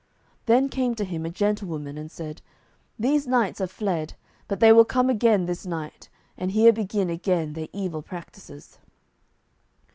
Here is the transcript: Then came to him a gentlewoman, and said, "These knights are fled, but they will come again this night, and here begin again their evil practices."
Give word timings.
Then 0.47 0.67
came 0.67 0.95
to 0.95 1.05
him 1.05 1.27
a 1.27 1.29
gentlewoman, 1.29 1.95
and 1.95 2.09
said, 2.09 2.41
"These 2.97 3.27
knights 3.27 3.61
are 3.61 3.67
fled, 3.67 4.15
but 4.47 4.59
they 4.59 4.71
will 4.71 4.83
come 4.83 5.11
again 5.11 5.45
this 5.45 5.63
night, 5.63 6.09
and 6.39 6.49
here 6.49 6.73
begin 6.73 7.11
again 7.11 7.53
their 7.53 7.67
evil 7.71 8.01
practices." 8.01 8.79